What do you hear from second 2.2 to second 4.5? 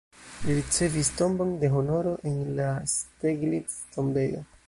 en la Steglitz-tombejo.